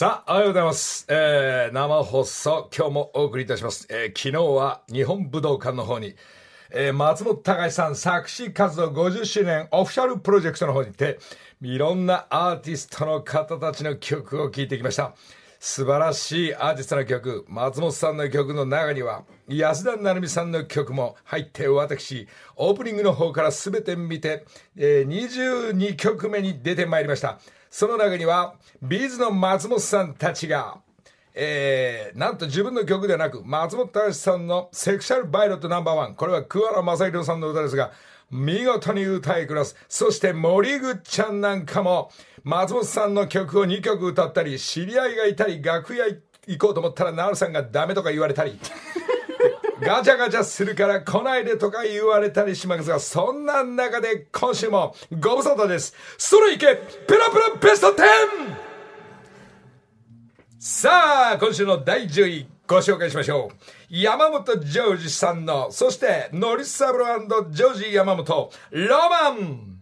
[0.00, 1.04] さあ、おはようございます。
[1.10, 3.86] えー、生放送、今日もお送りいたします。
[3.90, 6.16] えー、昨日は日本武道館の方に、
[6.70, 11.18] えー、松本隆さん作詞活動50周年オフィシャルプロジェクトの方に行って、
[11.60, 15.14] いろんなアーティストの方たちの曲を聴いてきました。
[15.58, 22.26] 素晴らしいアーティストの曲、松本さんの曲の中には、安田成美さんの曲も入って、私、
[22.56, 24.46] オープニングの方から全て見て、
[24.78, 27.38] えー、22曲目に出てまいりました。
[27.70, 30.78] その中には、ビーズの松本さんたちが、
[31.34, 36.16] えー、なんと自分の曲ではなく、松本隆さんのセクシャルバイロットナンバーワン。
[36.16, 37.92] これは桑原正宏さんの歌ですが、
[38.28, 39.76] 見事に歌いこなす。
[39.88, 42.10] そして森口ちゃんなんかも、
[42.42, 46.06] 松本さんの曲を2曲歌ったり、知り合いがいたり、楽屋
[46.46, 48.58] 行こうと思ったら、ナルさんがダメとか言われたり、
[49.80, 55.94] ガチャガチャするから来ないでとか言われたりしますが、そんな中で今週もご無沙汰です。
[56.18, 58.70] それいけペラペラベスト 10!
[60.58, 63.56] さあ、今週の第10位ご紹介しましょう。
[63.88, 67.06] 山本ジョージさんの、そして、ノリサブロ
[67.50, 69.80] ジョージ山本、ロマン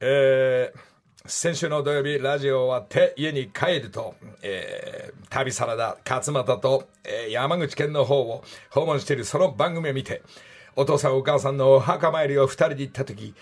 [0.00, 0.91] えー、
[1.26, 10.22] 先週の土曜日、ラジオ終わって家に帰ると、えー、旅サラダ、勝俣と、えー、山口県の方を訪問しているその番組を見て、
[10.74, 13.34] お父さんお母さんのお墓参りを二人で行った時、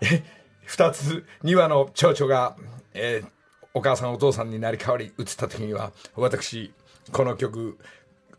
[0.00, 0.24] え、
[0.64, 2.56] 二つ、二羽の蝶々が、
[2.92, 3.28] えー、
[3.72, 6.72] お母さんお父さんになり変わり映った時には、私、
[7.12, 7.78] この曲、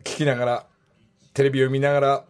[0.04, 0.66] 聴きながら、
[1.32, 2.24] テレビを見ながら、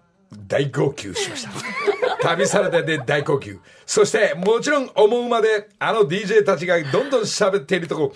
[0.46, 1.91] 大号泣しました。
[2.22, 3.58] 旅サラダで大号泣。
[3.84, 8.14] そして、もちろん思うまで、あの DJ たちがどんどん喋っているとこ、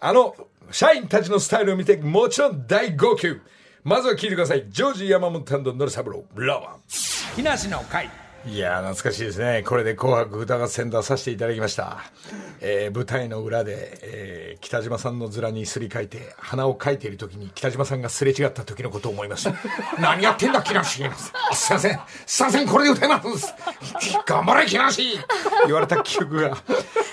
[0.00, 0.36] あの
[0.70, 3.40] 社員たちのスタイルを見て、もちろん大号泣。
[3.84, 4.66] まずは聞いてください。
[4.68, 6.76] ジョージ山本ノルサブロー、ラワン。
[7.36, 8.27] 木梨の会。
[8.50, 9.62] いや懐かしいですね。
[9.62, 11.98] これで紅白歌合戦出させていただきました。
[12.60, 19.52] えー、舞台の裏で、えー、北島さんの面にすり替えて、鼻をかいている時に北島さんがすれ違った時のことを思いました。
[20.00, 21.14] 何やってんだ、木梨あ
[21.54, 22.00] すいません。
[22.24, 23.54] すいません、これで歌います。
[24.26, 25.18] 頑張れ、木梨
[25.66, 26.56] 言われた記憶が。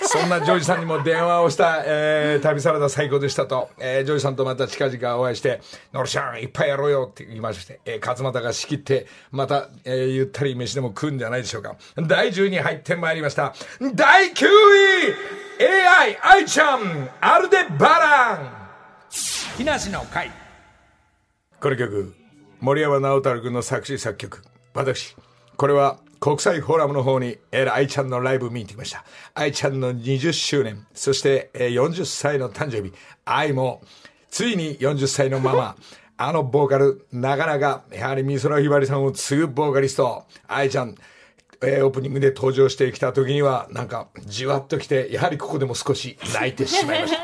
[0.06, 5.60] そんなジョージさんにも電話をした、えー、旅サラダ最高でしたと、えー、ジョージさんとまた近々お会いして、
[5.92, 11.76] ノルちゃん、いっぱいやろうよって言いまして、えー、勝俣が仕切って、また、えー、ゆったり飯でも食うんじゃないでしょうか。
[12.06, 13.54] 第10位に入ってまいりました。
[13.94, 18.66] 第9位 !AI、愛ちゃん、アルデバラン
[19.56, 20.30] 木梨の会。
[21.60, 22.14] この曲、
[22.60, 24.42] 森山直太朗君の作詞作曲。
[24.74, 25.16] 私、
[25.56, 29.04] これは国際フォーラムの方に、えー、愛ちゃんのライブ見に行ってきました。
[29.34, 32.92] 愛ちゃんの20周年、そして、えー、40歳の誕生日、
[33.24, 33.80] 愛も、
[34.28, 35.76] ついに40歳のまま、
[36.16, 40.96] あのボーカル、なかなか、やはり美空ひばりさんを継ぐボーカリスト、愛ちゃん、
[41.62, 47.22] えー、オープニングで登場してきた時には、なんか、じわっときて、やはりここでも少し泣いてしまいました。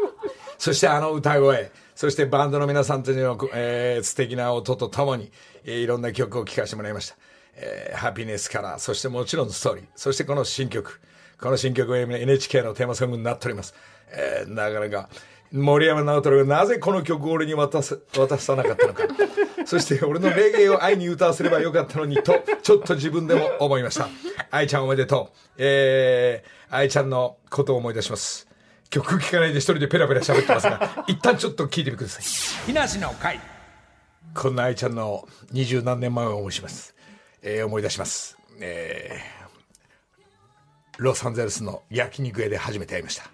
[0.56, 5.30] そしてあの歌声、そしてバンドの皆さんたちの、えー、素敵な音とともに、
[5.66, 7.16] えー、いろんな曲を聴かせてもらいました。
[7.60, 11.00] えー、ハピネスから、そしてもちろんストーリー、そしてこの新曲。
[11.40, 13.74] この新曲は NHK のテーマソングになっております。
[14.10, 15.08] えー、なかなか、
[15.52, 19.04] 森山直太朗がなぜこの曲を俺に渡す渡さなかったのか。
[19.64, 24.08] そして俺のレゲエを愛に歌わせればよかったのにと、ちょっと自分でも思いました。
[24.50, 25.38] 愛ちゃんおめでとう。
[25.58, 28.48] えー、愛ちゃんのことを思い出します。
[28.90, 32.66] 曲聴かないで一人でペラペラ喋ってますが、 一旦ちょっと聞いてみてください。
[32.66, 33.40] 木梨の会。
[34.34, 36.94] こんな愛ちゃんの二十何年前を思いします。
[37.42, 38.36] えー、思い出します。
[38.60, 43.24] えー、ロサンゼルスの焼肉屋で初めて会いました。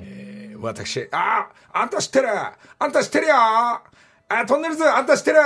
[0.00, 2.28] えー、私、あああんた知ってる。
[2.30, 3.34] あんた知ってるよ。
[3.36, 3.82] あ
[4.46, 5.38] トンネルズあんた知ってる。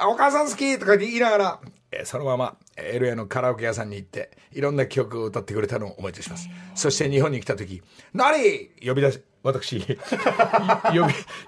[0.00, 1.60] お母さん好きとか言いながら、
[1.90, 6.48] えー、そのまま LA のカラオケ屋さんに行って、いろんな曲を歌ってくれたのを思い出します。
[6.74, 7.82] そして日本に来た時、
[8.12, 8.68] 何？
[8.86, 9.94] 呼び出し、私呼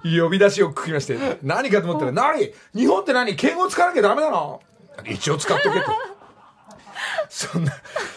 [0.03, 2.53] び、呼び出しを聞きまして、何かと思ったら、何？
[2.75, 3.37] 日本って何？
[3.37, 4.63] 敬語使わなきゃダメなの？
[5.07, 5.93] 一応使っとけと。
[7.29, 7.73] そんな、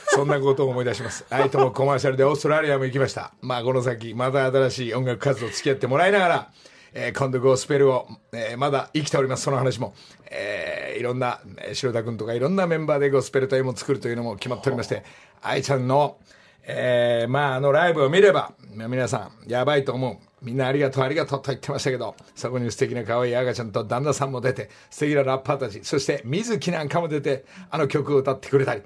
[0.08, 1.26] そんなことを思い出します。
[1.30, 3.34] はい、ともコマーシャルでオーストラリアも行きました。
[3.42, 6.52] まあ、この先、また新しい音楽活動付き合ってもらいながら、
[6.94, 9.94] えー、今度ゴスペルを、えー、まだ生きております、その話も。
[10.30, 11.42] えー、いろんな、
[11.74, 15.04] 白田君とかいろんなメンバーでゴスペル隊も作るというのも決まっておりまして、
[15.42, 16.18] 愛ちゃんの、
[16.64, 20.31] えー、まあ、あのライブを見れば、皆さん、やばいと思う。
[20.42, 28.82] みんなありがとう、ありがとうと言ってましたけど、そこに素敵な可愛い赤ちゃんと旦那さんも出て、素敵なラッパーたち、そして水木なんかも出て、あの曲を歌ってくれたり、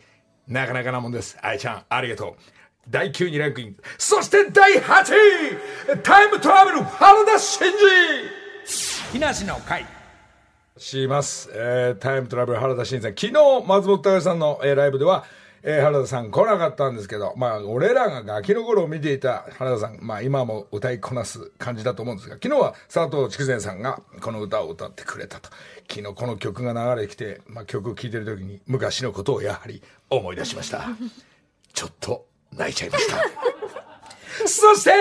[0.47, 1.37] なかなかなもんです。
[1.41, 2.33] 愛ちゃん、ありがとう。
[2.89, 3.77] 第9位ランクイン。
[3.97, 4.79] そして第8
[5.95, 7.73] 位タイムトラベル原田真二
[9.13, 9.85] 木梨の会。
[10.77, 11.49] します。
[11.53, 13.11] えー、タイムトラベル原田真二さん。
[13.11, 13.33] 昨日、
[13.65, 15.23] 松本隆さんの、えー、ライブでは、
[15.67, 25.49] えー原田さん来なかったんですけど、まあ、俺らがガキの頃を見ていた原田さん、まあ、今も歌いこなす感じだと思うんですが、昨日は佐藤筑前さんがこの歌を歌ってくれたと。
[25.89, 29.81] 昨日この曲が流れてきて、まあ、曲を聴いてる時に昔のことをやはり
[30.11, 30.85] 思い出しました。
[31.73, 33.17] ちょっと泣いちゃいました。
[34.47, 34.91] そして、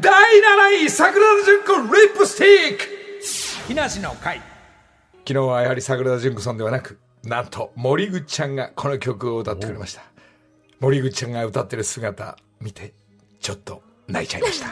[0.00, 0.40] 第
[0.80, 2.84] 7位、桜田淳子リップスティック
[3.68, 4.38] 木梨の会
[5.26, 10.02] 昨日はやはり桜田淳子さんではなくなんと森口ちゃんがこの曲を歌ってくれました。
[10.80, 12.92] 森口ちゃんが歌ってる姿見て
[13.40, 14.68] ちょっと泣いちゃいました。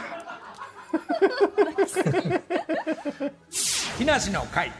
[3.97, 4.71] 木梨の会。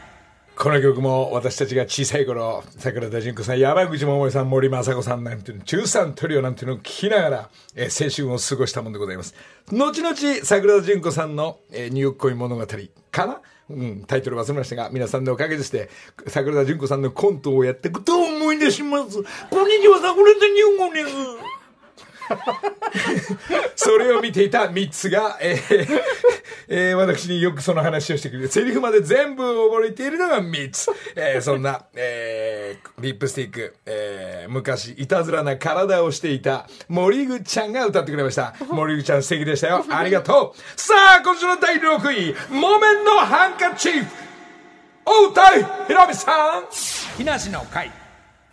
[0.56, 9.34] この曲も私たちが小さい頃桜田淳子さん山口百恵さん森昌子さんなんていうの13トリオなんていうのを聴きながら、えー青春を過ごしたもんでございます。
[9.72, 12.66] 後々桜田淳子さんの、えーニューヨーク恋物語
[13.10, 15.88] かなうん、タイトル忘れましたが、皆さんのおかげでして、
[16.26, 19.22] 桜田淳子さんのコントをやっていくと思い出します。
[19.50, 21.43] こんにちは、桜田淳子です。
[23.76, 26.00] それを見ていた3つが、えー
[26.68, 28.48] えー私によくその話をしてくれる。
[28.48, 30.90] セリフまで全部覚えているのが3つ。
[31.16, 38.54] えーそんな、えーリップスティック、えー昔、いたずらな体をしていた森口ちゃんが歌ってくれました。
[38.68, 39.84] 森口ちゃん素敵でしたよ。
[39.90, 40.80] ありがとう。
[40.80, 44.06] さあ、今週の第6位、木綿のハンカチーフ。
[45.06, 46.64] おうたいひろみさん
[47.18, 47.90] 木梨の会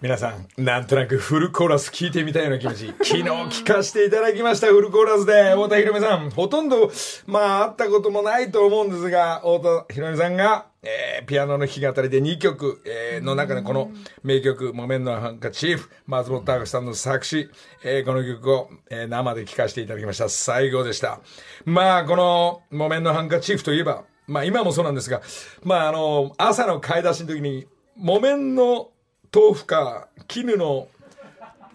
[0.01, 2.87] 皆さん、なんとなくフルコーラス聞いてみたいような気持ち。
[3.03, 5.51] 昨日聞かせていただきました、フルコーラスで。
[5.51, 6.31] 太田博美さん。
[6.31, 6.91] ほとんど、
[7.27, 13.91] まあ、会ったこともないと思うんですが、太田博美さんが、えーピアノの弾き語りで2曲、えーの中でこの
[14.23, 17.51] 名曲、木綿のハンカチーフ、松本隆さんの作詞、
[17.83, 20.29] えーこの曲を、えー生で聴かせていただきました。
[20.29, 21.19] 最高でした。
[21.65, 25.21] まあ、この木綿のハンカチーフといえば、まあ今もそうなんですが、
[25.61, 27.67] まああの、朝の買い出しの時に、
[27.97, 28.89] 木綿の
[29.33, 30.87] 豆腐か絹の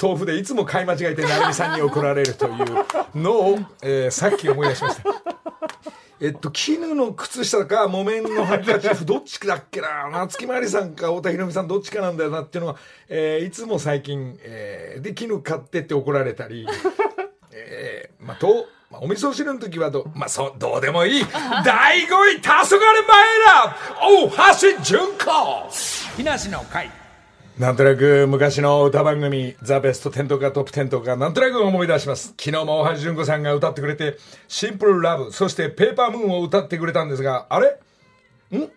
[0.01, 5.05] 豆腐でいつも買い間違えて成美さんに怒られるというのを、えーさっき思い出しました。
[6.19, 12.77] えっと、絹の靴下か木綿のハンカチーフどっちだっけな夏木マリさんか太田博美さんどっちかなんだよなっていうのは、
[13.09, 16.67] えーいつも最近、えーで絹買ってって怒られたり、
[17.53, 21.25] えーまあ、と、まあ、お味噌汁の時はど、まあ、そう、どうでもいい。
[21.65, 22.07] 第5
[22.37, 26.91] 位、黄昏前ら大橋純子木梨の会
[27.59, 32.35] なんとなく昔の歌番組、ザ・ベスト10とかトップ10とか、なんとなく思い出します。
[32.39, 37.69] 昨日も大橋純子さんが歌ってくれて、シンプルラブ、そしてペーパームーンを歌ってくれたんですが、あれ？
[38.55, 38.69] ん？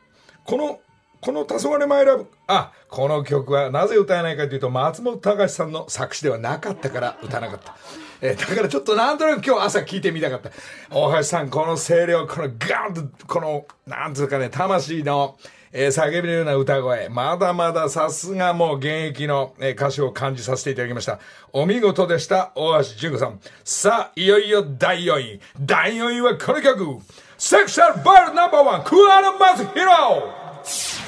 [0.46, 0.80] この、
[1.20, 7.76] この黄昏マイラブ、あ、この曲はなぜ歌えないかというと、松本隆さんの作詞ではなかったから歌わなかった。
[8.22, 10.52] えだからちょっとなんとなく今日朝聞いてみたかった。
[10.90, 15.38] 大橋さん、この声量、このガーンと、この、なんつうかね、魂の、
[15.72, 17.10] えー叫びのような歌声。
[17.10, 21.20] まだまださすがもう現役の、えー歌手を感じさせていただきました。
[21.54, 23.40] お見事でした、大橋純子さん。
[23.64, 25.40] さあ、いよいよ第4位。
[25.60, 27.00] 第4位はこの曲。
[27.38, 30.30] セクシャルバルナンバーワン、クアラマズヒロ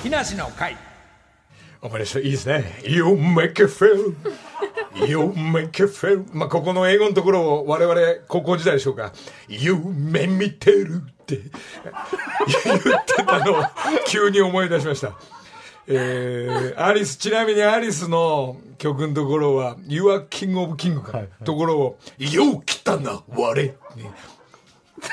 [0.04, 0.78] 木梨の会
[1.82, 2.20] 思い出した。
[2.20, 2.80] いいですね。
[2.84, 4.14] You make it feel.
[5.08, 6.26] You make it feel.
[6.32, 9.12] まあ、ここの英語のところを我々高校時代でしょうか。
[9.48, 13.64] 夢見てるって言ってたのを
[14.08, 15.14] 急に思い出しました。
[15.88, 23.62] えー、アリス、ちなみにアリスの曲のところは、You are King of King か、ところを、よう来たな、我。
[23.62, 23.76] ね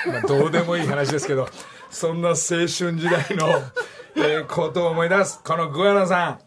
[0.07, 1.49] まあ、どうでもいい話ですけど、
[1.91, 3.49] そんな青春時代の、
[4.21, 5.41] えーことを思い出す。
[5.45, 6.39] このグアナさん。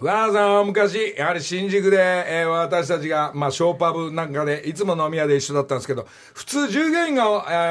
[0.00, 7.24] グアナさんは昔、やはり新宿で、えー私たちが、まあ、ショーパブなんかで、いつも飲み屋で一緒だったんですけど、普通従業員が、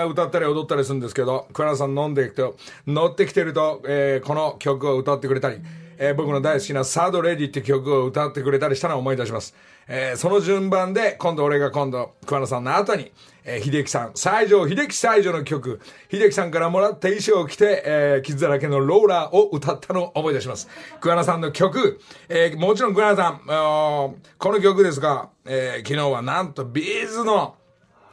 [0.04, 2.56] えー歌ったり踊ったりするんですけど、グアナさん飲んでいくと、
[2.86, 5.58] 乗ってきてると、えーこの曲を歌ってくれたり、
[5.98, 9.56] えー僕の大好きなサードレディって曲を歌ってくれたりしたのを思い出します。
[9.88, 13.12] えーその順番で、今度俺が今度、桑名さんの後に、
[13.44, 15.80] えー秀樹さん、西条、秀樹西条の曲、
[16.12, 20.68] 秀樹さんからもらった衣装を着て、えー傷だらけのローラーを歌ったのを思い出します。
[21.00, 27.56] 桑名さんの曲、えーもちろん桑名さん、この曲ですが、えー昨日はなんとビーズの、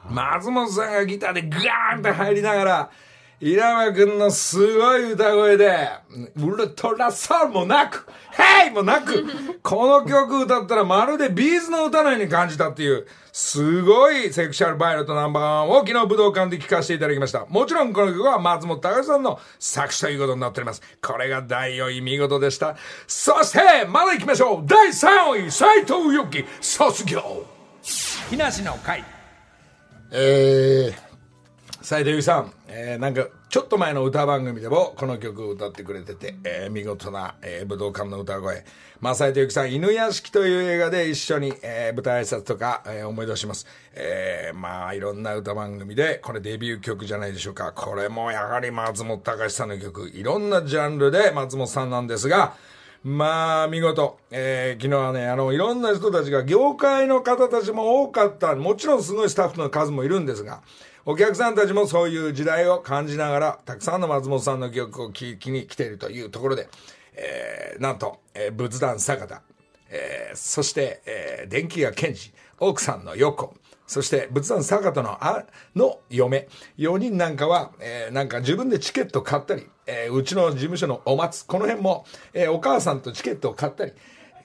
[0.08, 2.90] 松本さんがギターでガーンって入りながら、
[3.40, 5.88] 稲葉くんのすごい歌声で、
[6.36, 9.24] ウルトラソウルもなく、ヘイもなく、
[9.62, 17.46] この曲歌ったらまるで B'z の歌のように感じたっていう、すごいセクシャルバイオレットナンバーワンを昨日武道館で聴かせていただきました。
[17.46, 20.82] もちろんこの曲は松本隆さんの作詞ということになっております。
[21.00, 22.76] これが第4位見事でした。
[23.06, 27.46] そして、まだ行きましょう第3位、斉藤由貴、卒業
[28.30, 29.04] 木梨の会
[30.10, 31.07] えー、
[31.88, 38.62] 斉藤由貴さん、えー、なんかちょっと前の歌番組でもこの曲を歌ってくれてて、えー見事な、えー武道館の歌声。
[39.00, 43.66] 正井とゆきさん、犬屋敷という映画で一緒に、えー舞台挨拶とか、えー思い出します。
[43.94, 47.72] えーまあ、いろんな歌番組で、これデビュー曲じゃないでしょうか。
[47.72, 52.52] これもやはり松本隆さんの曲、いろんなジャンルで松本さんなんですが、
[53.02, 54.18] まあ、見事。
[54.30, 58.54] えー昨日はね、あの、いろんな人たちが、業界の方たちも多かった。
[58.56, 60.60] もちろんすごいスタッフの数もいるんですが、
[61.04, 66.68] お客さんたちもそういう時代を感じながら、たくさんの松本さんの曲を聴きに来ているというところで、
[67.14, 69.42] えーなんと、えー仏壇坂田、
[69.90, 73.54] えーそして、えー電気が賢治、奥さんの横、
[73.86, 83.92] そして仏壇坂田のあの嫁、4人なんかは、えーなんか自分でチケット買ったり、えーうちの事務所のお松、この辺も、えーお母さんとチケットを買ったり、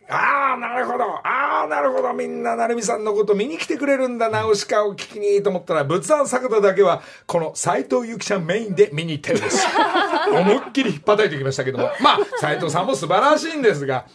[0.10, 1.03] ああ、なるほど。
[1.03, 2.13] ああ、なるほど。
[2.13, 9.65] みんな、成美さんのこと見に来てくれるんだな、ウシカを聞きにと思ったら、仏壇坂田だけは、この斎藤由貴ちゃんメインで見に行ったようです。
[10.29, 11.89] 思いっきり引っ叩いてきましたけども。
[12.01, 14.05] まあ、斎藤さんも素晴らしいんですが、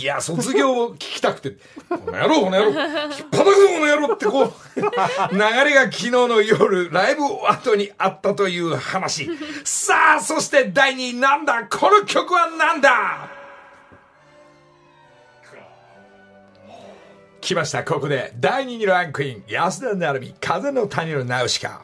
[0.00, 1.56] いや、卒業を聞きたくて、
[1.88, 2.76] この野郎、この野郎、引っ
[3.30, 9.28] 叩くぞ、この野郎ってこう、流れが昨日の夜、ライブ後にあったという話。
[9.64, 11.66] さあ、そして第2位なんだ？
[11.68, 13.41] この曲はなんだ？
[17.42, 18.32] 来ました、ここで。
[18.38, 21.82] 第2位にランクイン、安田成美、風の谷のナウシカ。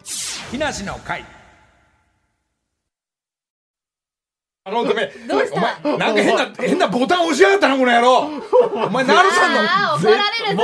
[0.52, 1.24] 日梨の会
[4.68, 5.10] あの、ごめん。
[5.26, 5.78] どうした？
[5.82, 8.28] お前、なんか変な、変なボタン押しやがったな、この野郎。
[8.86, 9.60] お前、なるさんの。
[9.60, 10.62] あー怒られるぞ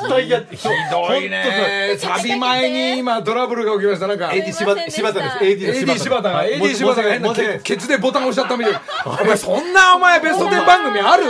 [0.00, 1.96] 絶対やってひひどいね。
[1.98, 4.06] サビ前に今トラブルが起きました。
[4.06, 8.82] なんか、AD 柴田です AD 柴田が、はい AD 柴田が変なケツでボタン押しちゃったみたいな。
[9.06, 11.24] お前、そんなお前ベスト10番組ある？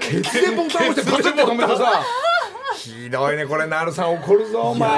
[0.00, 2.04] ケツでボタン押してパチッて止めてさ。
[2.76, 4.88] ひどいね、これ、なるさん怒るぞ、お前。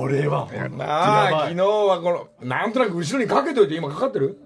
[0.00, 4.38] これはなあ、昨日はこの、なんとなく後ろにかけといて、今かかってる？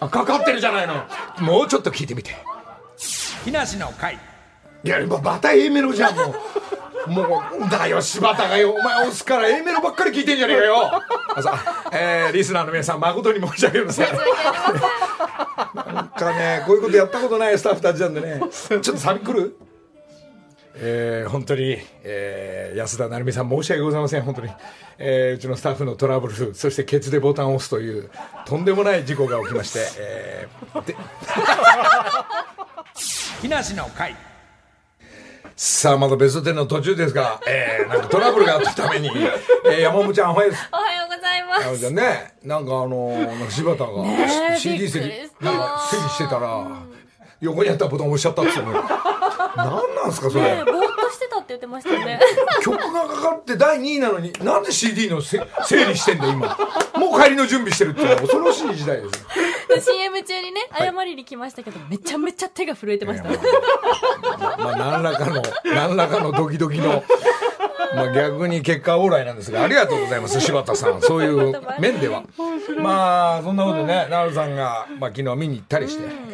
[0.00, 0.94] あ、かかってるじゃないの。
[1.40, 2.36] もうちょっと聞いてみて。
[3.44, 4.18] 木梨の会
[4.82, 6.34] いや、今、バタ A メロじゃん、も
[7.06, 7.10] う。
[7.10, 8.72] もう、だよ、柴田がよ。
[8.72, 11.02] お前押すから A メロばっかり聞いてんじゃねえかよ。
[11.36, 11.58] あさ、
[11.92, 14.06] えー、リスナーの皆さん、誠に申し訳ありません。
[15.94, 19.56] なんかね、こういうことやったことないスタッフたちなんでね、ちょっとサビ来る？
[20.82, 24.50] えー、本当に、えー、安田成美さん申し訳ございません、本当に。
[24.98, 28.10] えー、うちのスタッフのトラブル、そしてケツでボタンを押すという、
[28.46, 30.96] とんでもない事故が起きまして、えー、で、
[33.42, 34.16] 木梨の会
[35.56, 39.10] さあ、まだベスト10の途中ですが、えー、なんかトラブルがあったために、
[39.66, 40.68] えー、山本ちゃん、おはようです。
[40.72, 46.66] おはようございます山本ちゃんね、なんかあのー、なんか柴田が、ねえ CD びっく整理りし、たなんか整理してたら、
[47.40, 48.72] 横にあったボタン押しちゃったっつってね。
[49.56, 50.42] なんなんすか、それ。
[50.42, 52.20] ねぼーっとしてたって言ってましたよね
[52.62, 56.56] 曲がかかって第2位なのに、なんで CD のせ整理してんだ、今。
[56.96, 59.26] もう帰りの準備してるっていうのは恐ろしい時代です。
[59.90, 63.28] CM 中にね謝りに来ましたけど、めちゃめちゃ手が震えてました、
[64.58, 67.04] まあ、何らかの、何らかのドキドキの、
[67.94, 71.00] まあ、逆に結果オーライなんですが、ありがとうございます、柴田さん。
[71.00, 72.24] そういう面では。
[72.78, 76.29] まあ、そんなことでね、ナルさんが、まあ、昨日見に行ったりして、えー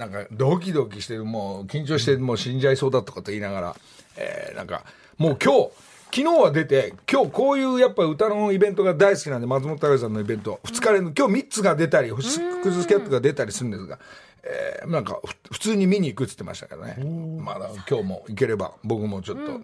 [0.00, 3.76] なんか、ドキドキして、もう、緊張して、もう死んじゃいそうだとかと言いながら、
[4.16, 4.82] えーなんか、
[5.18, 5.70] もう今日、
[6.12, 13.98] 昨日は出て、今日こういうやっぱ歌のイベントが大好きなんで、松本隆さんのイベント、2日連続、今日3つが出たり、星屑スキャットが出たりするんですが、
[14.42, 16.96] えーなんかふ普通に見に行くって言ってましたけどね。
[17.44, 19.60] まだ今日も行ければ、僕もちょっと、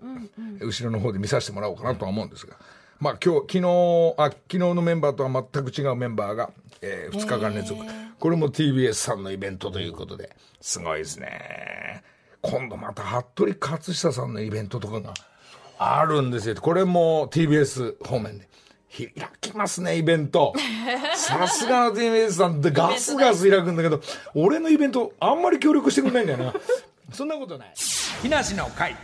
[0.67, 2.57] 後ろの方で見させてもらおうかなとは思うんですが。
[3.01, 6.51] まあ今日、昨日、あ、昨日のメンバーとは全く違うメンバーが、
[6.83, 7.81] え2日間連続。
[8.19, 12.03] これも TBS さんのイベントということで、すごいですね。
[12.43, 15.15] 今度また服部勝久さんのイベントとかが
[15.79, 16.55] あるんですよ。
[16.57, 18.49] これも TBS 方面で。
[18.97, 20.55] 開きますね、イベント。
[21.15, 24.01] さすがの TBS さんって ガスガス開くんだけど、
[24.35, 26.55] 俺のイベントあんまり協力してくれないんだよな。
[27.13, 27.75] そんなことない。
[28.23, 28.97] 木梨の会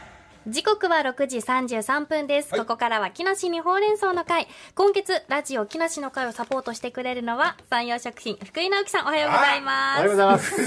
[0.49, 2.61] 時刻は6時33分です、はい。
[2.61, 4.49] ここからは木梨にほうれん草の会。
[4.75, 9.07] 今月ラジオ木梨の会をサポートしてくれるのは山陽食品福井直樹さん。
[9.07, 10.01] おはようございおます。
[10.01, 10.51] はようございます。
[10.51, 10.67] 福井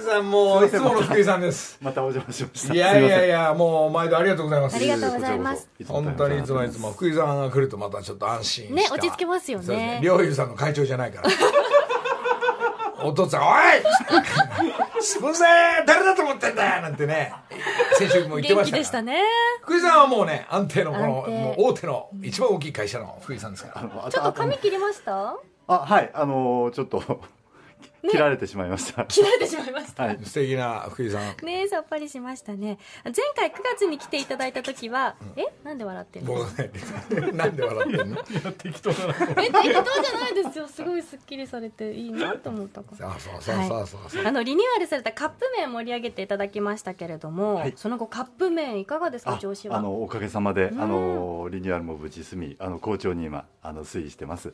[0.00, 1.78] さんもう、いつもの福井さんです。
[1.82, 2.74] またお邪魔しました。
[2.74, 3.38] いやいやいや。
[3.48, 4.76] や、もう毎度ありがとうございます。
[4.76, 5.68] ありがとうございます。
[5.86, 8.74] 本当にいつもいつも福井さんが来るとまたちょっと安心した。
[8.74, 9.64] ね落ち着けますよね。
[9.66, 10.34] そうですね。
[10.34, 11.28] さんの会長じゃないから。
[13.04, 15.44] お父さん「おいすみませ
[15.82, 17.32] ん誰だと思ってんだよ」なんてね
[17.98, 18.66] 先週も言ってま元したから。
[18.66, 19.22] 気でしたね。
[19.62, 24.06] 福井さんはもうね安定のこのもう大手の一番大きい会社の福井さんですから。
[24.06, 25.36] あちょっと髪切りました？
[25.66, 26.10] あ、はい。
[26.14, 27.20] あのーちょっと、
[28.10, 29.04] 切られてしまいました。
[29.06, 30.04] 切られてしまいました。
[30.04, 30.18] はい。
[30.24, 32.78] 素敵な福井さんねえさっぱりしましたね。
[33.04, 35.44] 前回9月に来ていただいた時は、え？
[35.64, 36.34] なんで笑ってんの？
[37.34, 38.16] なんで笑ってんの？
[38.52, 39.14] 適当だな。
[39.42, 39.74] え適当じゃ
[40.20, 40.68] ないですよ。
[40.68, 43.10] すごいスッキリされていいなと思ったから。
[43.10, 49.34] あ そうそうそうそうそう、あのリニューアルされたカップ麺盛り上げていただきましたけれども、はいその後カップ麺いかがですか？
[49.34, 54.52] あ調子はあのおかげさまで、んあのリニューアルも無事済み、あの好調に今あの推移してます。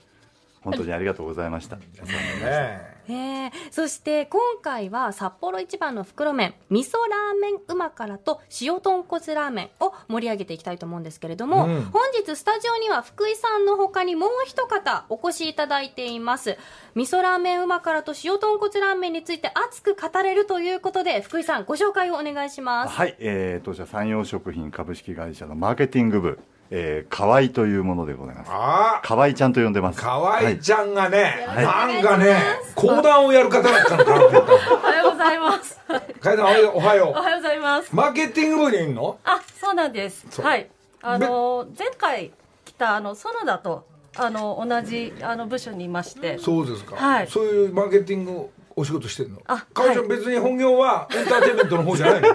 [0.65, 1.77] 本当にありがとうございました。
[1.77, 2.95] ね。
[3.07, 11.83] ええそして今回は札幌一番の袋麺味噌ラーメンうま辛と塩豚骨ラーメンを盛り上げていきたいと思うんですけれども、うん。
[11.85, 16.57] 本日スタジオには福井さんの他にもう一方お越しいただいています。
[16.95, 22.95] 味噌ラーメンうま辛と塩豚骨ラーメンについて熱く語れるということで福井さんご紹介をお願いします。
[22.95, 26.39] はい、えー、当社山陽食品株式会社のマーケティング部、
[26.71, 28.51] えー、河合というものでございます。
[28.51, 30.01] ああ河合ちゃんと呼んでます。
[30.01, 32.37] 河合ちゃんがね、はいなんかね
[32.75, 35.79] 講談をやる方だったのかなおはようございます。
[36.21, 37.91] た河合さんおはようおはようございます。
[37.93, 39.19] うマーケティング部にいんの？
[39.25, 40.27] あ、そうなんです。
[40.41, 40.69] はい。
[41.03, 42.33] あの前回
[42.65, 49.41] 来たあの園田とあの同じあの部署にいまして、そうですか、はいそういうマーケティングお仕事してんの？
[49.47, 50.19] あ河合ちゃんはい。
[50.19, 52.29] 別に本業はエンターテインメントの方じゃないの？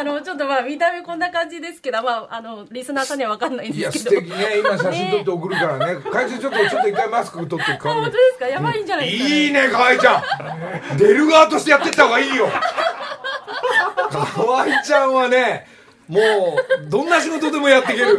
[0.00, 4.20] あのちょっとまあ見た目こんな感じですけど、まああのリスナーさんにはわかんないんいやですけど。
[4.22, 4.38] 素敵。
[4.38, 6.00] ね今写真撮って送るからね。
[6.10, 8.46] 会長ちょっとちょっと一回マスク取ってあ顔見本当ですか？
[8.48, 9.36] やばいんじゃないですか、ね。
[9.36, 10.18] いいね河合ちゃ
[10.94, 12.48] ん出る側としてやってった方がいいよ。
[14.34, 15.66] 河合ちゃんはね
[16.08, 18.18] もうどんな仕事でもやっていける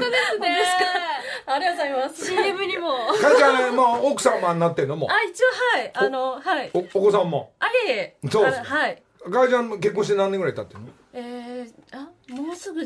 [1.53, 2.25] ありがとうございます。
[2.25, 2.89] CM にも。
[3.21, 4.95] 河合ちゃんもう奥様になってんの？
[4.95, 5.09] もう。
[5.11, 5.45] あ、一応
[5.77, 5.91] はい。
[5.93, 6.71] あのはい。
[6.73, 7.51] おお子さんも？
[7.59, 8.29] あいえいえ。
[8.29, 9.01] そうはい。
[9.31, 10.87] 河合ちゃん結婚して何年ぐらい経ってんの？
[11.13, 12.85] えー、あもうすぐ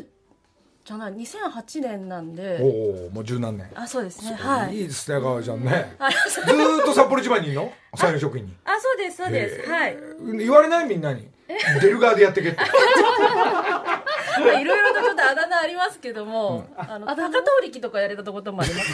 [0.84, 1.14] じゃない。
[1.14, 2.58] 2008年なんで。
[2.60, 3.68] おおもう十何年。
[3.74, 4.34] あ、そうですね。
[4.34, 4.76] はい。
[4.76, 5.94] いいですね河合ちゃんね。
[5.98, 7.72] あ、 ずーっと札幌一番にいんの？
[7.96, 8.54] 採用職員に。
[8.64, 9.70] あそうですそうです。
[9.70, 9.96] はい。
[10.38, 10.86] 言われない？
[10.86, 11.28] みんなに。
[11.80, 12.58] 出る側でやってけって。
[12.58, 14.04] ま あ
[14.40, 17.32] いろいろとちょっとあだ名ありますけども、あの高遠
[17.64, 18.92] 力とかやれたこともあります。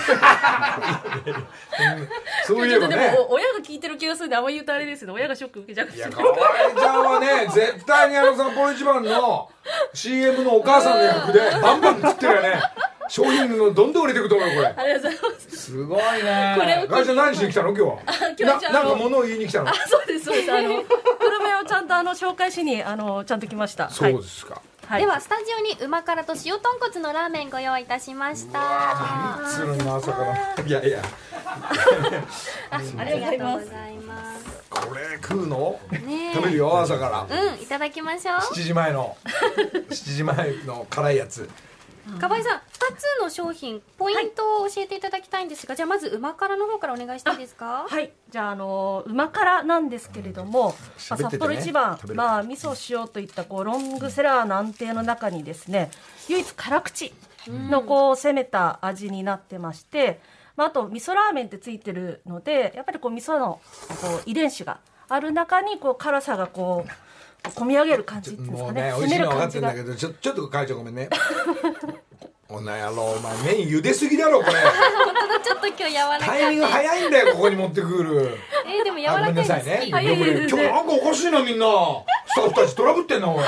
[2.46, 6.24] そういちょっとでえばねもお親が聞いてる気がするんであんま言うとあれですけど親がショック受けちゃうかもしいやれない。
[6.24, 6.40] 河合
[6.80, 9.50] ちゃんはね絶対にあの札幌一番の
[9.94, 12.62] CM のお母さんの役でバンバン食ってるよね。
[13.08, 14.68] 商品のどんどん売れていくと思うよこれ。
[14.68, 15.56] ありがとうございます。
[15.56, 16.56] すごいね。
[16.58, 17.68] これを聞いて河合ちゃん何しに来たの？
[17.68, 17.98] 今日は。
[18.38, 19.68] 今日ななんか物を言いに来たの？
[19.68, 20.52] あそうですそうです。
[20.52, 20.74] あのグ
[21.30, 23.90] ルメをちゃんとあの紹介しにあのちゃんと来ました。
[23.90, 24.62] そうですか、はい。
[24.98, 28.58] ではスタジオにうま辛と塩豚骨のラーメンご用意いたしました。
[29.40, 31.02] 何するの朝からいやいや。
[32.70, 34.62] ありがとうございます。
[34.70, 35.80] これ食うの？
[35.90, 36.34] ねえ。
[36.34, 37.36] 食べるよ朝から。
[37.54, 38.36] うんいただきましょう。
[38.38, 39.16] 7時前の。
[39.90, 41.48] 7時前の辛いやつ
[42.20, 42.60] かばいさん2
[42.96, 47.86] つの商品ポイントを教えていただきたいんですが、じゃあまずうま辛の方からお願いしていいですか？
[47.88, 55.90] はい、じゃあ、あのうま辛なんですけれども、まあ喋っててね札幌一番まあ、味噌塩といったこうロングセラーの安定の中にですね
[56.28, 57.14] 唯一辛口
[57.48, 60.20] のこう攻めた味になってまして、
[60.56, 63.60] まあ、あと味噌ラーメンってついてるのでやっぱりこう味噌の
[64.00, 66.90] こう遺伝子がある中にこう辛さがこう
[67.50, 71.08] 込み上げる感じっていうんですかね攻めね美味しいの分かってんだけどちょちょっと会長ごめんね
[72.48, 81.66] おな野郎お前麺茹ですぎだろこれ本当だちょっと今日柔らかいタイミング早いんだよここに持ってくるえーでも柔らかいの好き、なさいねいいえでね今日なんかおかしいなみんな
[82.26, 83.44] スタッフたちトラブってんなおい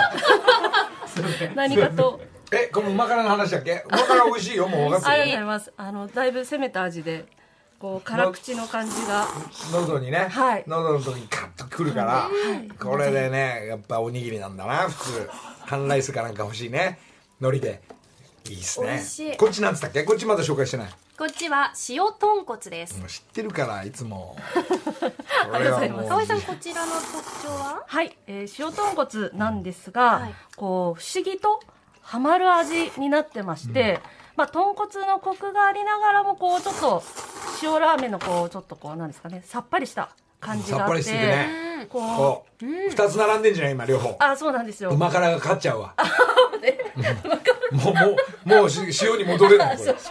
[1.55, 7.27] 何かとえこのうま辛の話だっけうま辛美味しいよもう分かってるありがとうございますあのだいぶ攻めた味で
[7.85, 9.27] こう辛口の感じが。
[9.71, 10.65] 喉にね、はい。
[10.67, 12.31] 喉の時にカッとくるから、
[12.81, 15.31] これでねやっぱおにぎりなんだな普通。
[15.67, 16.99] 半ライスかなんか欲しいね。
[17.43, 17.83] 海苔で。
[18.49, 18.87] いいっすね。
[18.87, 19.37] 美味しい。
[19.37, 20.03] こっちなんつったっけ？
[20.05, 20.95] こっちまだ紹介してない。
[21.19, 22.95] こっちは塩豚骨です。
[23.07, 24.35] 知ってるからいつも。
[25.53, 26.09] これはもう。
[26.09, 27.83] かわいさんこちらの特徴は？
[27.87, 30.35] はい、えー塩豚骨なんですが、はい。
[30.57, 31.61] こう不思議と
[32.01, 34.01] ハマる味になってまして、
[34.37, 37.03] まあ豚骨のコクがありながらもこうちょっと
[37.65, 41.65] 塩ラーメンのこうちょっとこうなんですかねさっぱりした感じがあってさっぱりしててね。
[41.89, 44.17] こうこう二つ並んでんじゃない今両方。
[44.21, 44.91] あそうなんですよ。
[44.91, 45.95] うま辛が勝っちゃうわ。
[46.97, 47.79] うん。
[47.79, 48.01] もうも
[48.47, 49.95] うもうし塩に戻れないこれ。
[49.99, 50.11] そ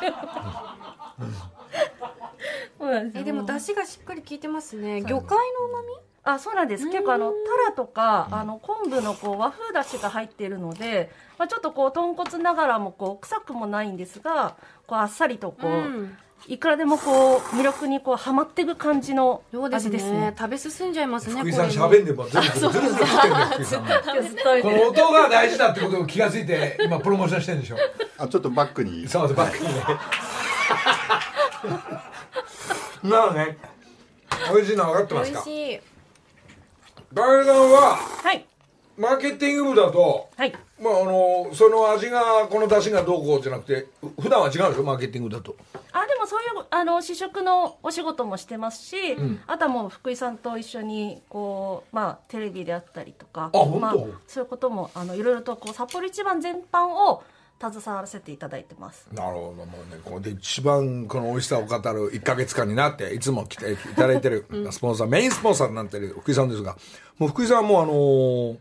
[2.79, 2.91] う。
[2.91, 3.21] なんですよ。
[3.21, 5.01] えでも出汁がしっかり効いてますね。
[5.01, 6.03] 魚介の旨味？
[6.25, 6.85] あそうなんです。
[6.85, 14.55] 結構あのタラとか、あの昆布のこう和風だしが入っているので、まあ、ちょっとこう豚骨ながらもこう臭くもないんですが
[14.87, 19.95] こうあっさりとこう、うんいくらでもこう魅力にこうはまっていく感じのそうですね。
[19.95, 20.33] 味ですね。
[20.37, 21.89] 食べ進んじゃいますね福井さんこれも。
[21.89, 23.07] 喋んでも全部ずるずる食っ
[23.57, 23.63] て
[24.59, 27.77] んこての音が大事だってことを気がついて今プロモーションしてるんでしょ。
[28.17, 29.07] あちょっとバックに。
[29.07, 29.83] そうそうバックにね。
[33.03, 33.57] なのね。
[34.53, 35.43] 美味しいのは分かってますか？
[35.45, 35.81] 美味しい。
[37.15, 38.45] ははい
[38.97, 40.53] マーケティング部だとはい。
[40.79, 43.87] まああのその味がこの出汁がどうこうじゃなくて
[44.21, 44.83] 普段は違うでしょ？
[44.83, 45.55] マーケティングだと。
[45.91, 48.95] あでもそういうあの試食のお仕事もしてますし、
[49.47, 53.95] あとはもう福井さんと一緒にこう、まあ、テレビであったりとかまあ、
[54.27, 57.23] そういうこともあのいろいろとこう札幌一番全般を
[57.61, 59.07] 携わらせていただいてます。
[59.13, 59.65] なるほど。
[59.65, 66.75] もうねこれで一番この美味しさを語る1か月間になっていつも来ていただいてるスポンサー、メインスポンサーになってる福井さんですが
[67.19, 68.57] もう福井さんはもうあのー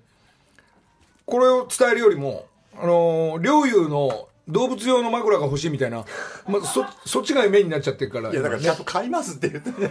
[1.33, 2.45] これを伝えるよりも
[2.79, 6.05] あのー陵侑の動物用の枕が欲しいみたいな、
[6.47, 8.31] まあ、そそっちがメインになっちゃってるから。
[8.31, 9.90] いやだからちゃんと買いますって言ってね。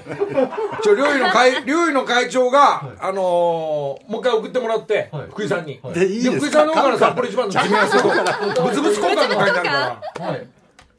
[0.83, 5.79] ちょ、陵侑の会、 陵侑の会長が、あのーもう一回送ってもらって、福井さんに。
[5.95, 6.31] でいいです。
[6.31, 8.03] か福井さんの方から札幌一番の組み合わせと、
[8.67, 9.63] ブツブツ交換の会になるか
[10.19, 10.25] ら。
[10.27, 10.47] はい。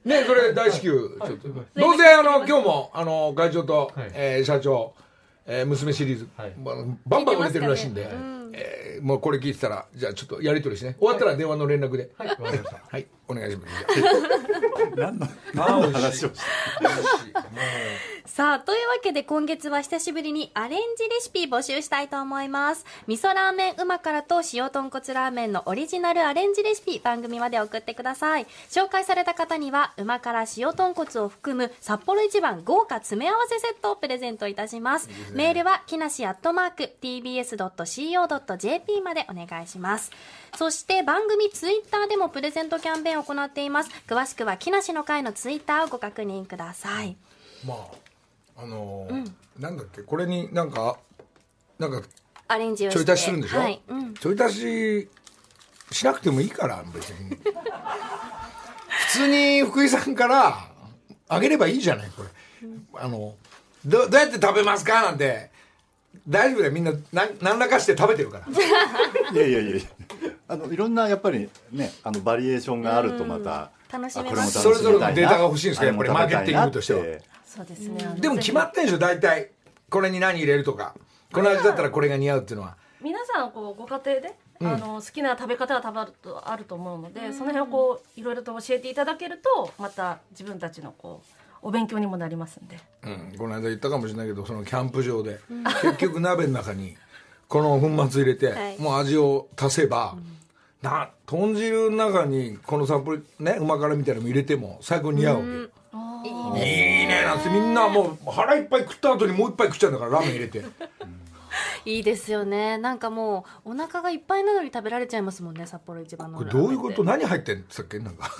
[0.06, 1.48] ね、それ大至急、ちょっと。
[1.48, 4.10] どうせ、あの、今日も、あの、会長と、はい。
[4.14, 4.94] えー社長、
[5.46, 6.52] えー娘シリーズ、はい。
[6.58, 6.74] まあ
[7.06, 8.08] バンバン売れてるらしいんで、
[8.94, 10.96] えーもうこれ聞いてたら、じゃあちょっとやり取りしてね。
[10.98, 12.10] 終わったら電話の連絡で。
[12.16, 12.28] はい。
[12.28, 12.82] わかりました。
[12.88, 13.74] はい、お願いします。
[14.96, 16.38] 何のあ何の話をして
[18.24, 22.86] さあ、というわけで今月は久しぶりにアレンジレシピ募集したいと思います。
[23.06, 28.46] 味噌ラーメンうまからと塩豚骨ラーメンのオリジナルアレンジレシピ番組まで送ってください。
[28.70, 35.08] 紹介された方には、うまから塩豚骨を含む札幌一番豪華詰め合わせセットをプレゼントいたします。
[35.32, 40.12] メールは、きなしアットマーク tbs.co.jp までお願いします。
[40.56, 43.90] そして番組ツイッターでもプレゼントキャンペーンを行っています。
[44.06, 47.16] 詳しくは、きなしの会のツイッターをご確認ください。
[47.66, 48.01] まあ
[48.56, 50.02] あのーなんだっけ？
[50.02, 50.98] これになんか
[51.78, 52.02] なんか
[52.48, 55.08] アレンジをちょい足しするんでしょ、はい、うん、ちょい足し
[55.90, 57.36] しなくてもいいから別に。
[59.12, 60.66] 普通に福井さんから
[61.28, 62.28] あげればいいじゃないこれ、
[62.94, 63.34] あの
[63.84, 65.02] どどうやって食べますか？
[65.02, 65.50] なんて。
[66.28, 66.72] 大丈夫だよ。
[66.72, 68.46] みんな何何らかして食べてるから。
[69.32, 69.82] いやいやいやいや。
[70.48, 74.92] あのいろんなやっぱりねあのバリエーションがあるとまた楽しめあこれもます楽しみたいな。
[74.92, 77.00] それぞれのデータが欲しいんですかあれもやっぱりマーケティングとしては
[77.56, 79.50] そうですね、でも決まってんでしょ大体。
[79.90, 80.94] これに何入れるとか。
[81.32, 82.76] この味だったらこれが似合うっていうのは。
[83.02, 91.22] 皆さんこうご家庭で、あの好きな食べ方が多分あるとあると思うので、その辺をこういろいろと教えていただけるとまた自分たちのこ
[91.62, 92.78] うお勉強にもなりますんで。
[93.02, 95.40] うん、この間言ったかもしれないけどそのキャンプ場で、
[95.82, 96.96] 結局鍋の中に
[97.48, 98.78] この粉末入れて、はい。
[98.78, 100.16] もう味を足せば、
[100.80, 105.81] な豚汁の中にこの札幌ねうま辛みたいなのも入れても最高に似合うわけ、
[106.24, 106.32] いい
[107.06, 107.22] ね。
[107.24, 110.62] なんてみんなもう腹いっぱい食った後にもう一杯食っちゃうんだからラーメン入れて。
[111.84, 112.78] いいですよね。
[112.78, 117.04] なんかもうお腹がいっぱいなのに食べられちゃいますもんね札幌一番のこれどういうこと？
[117.04, 117.98] 何入ってんさっけ？
[117.98, 118.30] なんか。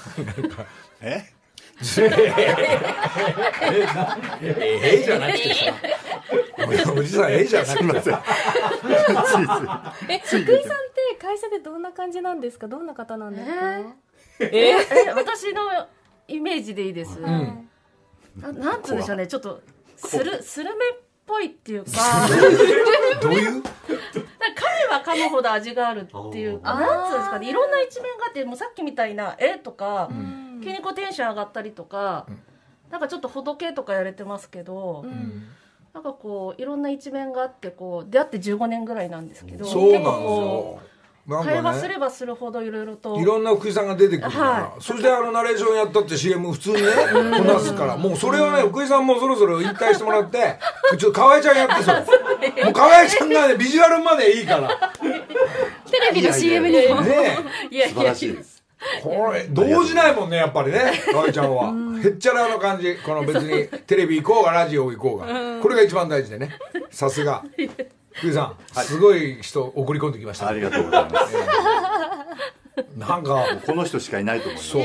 [1.03, 1.25] え？
[1.25, 1.33] え？
[4.41, 5.03] え？
[5.05, 5.75] じゃなくてさ。
[6.95, 7.41] おおじさんえ？
[7.41, 8.23] えじゃなくてさ
[10.09, 12.69] え福井さんって会社でどんな感じなんですか？
[12.69, 13.55] どんな方なんですか、
[14.41, 14.75] え？
[15.15, 15.63] 私の
[16.29, 17.19] イメージでいいです、
[18.37, 19.27] ななんつうんでしょうね。
[19.27, 19.61] ちょっと
[19.97, 21.91] スルスルメっぽいっていうか。
[23.21, 23.63] どういう？
[23.63, 23.63] 噛め
[24.91, 26.75] ば噛むほど味があるっていうか。
[26.75, 27.49] なんつうんですかね。
[27.51, 29.59] いろんな一面があってもうさっきみたいな「え？
[29.59, 30.09] とか、
[30.63, 32.27] 急にこうテンション上がったりとか、
[32.91, 35.05] なんかちょっとほどけとかやれてますけど、
[35.95, 40.92] なんかこういろんな一面があってこう出会って15年ぐらいなんですけどそうなんです結構こよ
[41.27, 43.21] うなん会話すればするほどいろいろと。
[43.21, 44.83] いろんな福井さんが出てくるから、はい。
[44.83, 46.83] そしてあのナレーションやったって CM 普通にね
[47.13, 47.97] こなすから。
[47.97, 50.59] もうそれはね福井さんもそろそろ引退してもらって
[50.99, 54.93] ちょっと河合ちゃんやってそれもう河合ちゃんがねビジュアルまでいいから。
[55.91, 57.03] テレビの CM にも。
[57.03, 57.39] ね
[57.71, 57.89] いやいや。
[57.89, 58.63] 素晴らしいです。
[59.01, 60.81] これ動じないもんねやっぱりね
[61.13, 61.73] 河合ちゃんは。
[62.03, 62.97] へっちゃらの感じ。
[62.97, 65.61] この別にテレビ行こうがラジオ行こうが。
[65.61, 66.59] これが一番大事でね。
[66.91, 67.45] さすが
[68.15, 71.37] 福井さんすごい人送り込んできましたありがとうございます。
[72.97, 74.69] なんかこの人しかいないと思います。
[74.71, 74.83] そう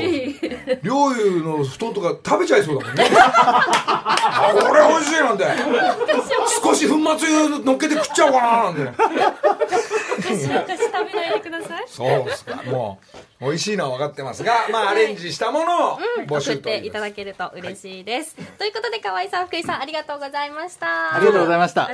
[0.82, 3.08] 陵侑の布団とか食べちゃいそうだもんね。
[3.16, 5.44] あこれ美味しいなんて。
[6.62, 8.80] 少し粉末乗っけて食っちゃおうかななんて
[10.18, 11.84] 昔食べないでください。
[11.88, 12.62] そうですか。
[12.64, 13.00] も
[13.40, 21.14] う美味しいのは分かってますがまあアレンジしたものを募送集とっていただけると嬉しいです、ということで河合さん福井さんありがとうございました。
[21.14, 21.88] ありがとうございました。
[21.88, 21.92] あ